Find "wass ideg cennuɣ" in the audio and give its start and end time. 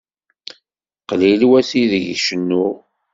1.49-2.73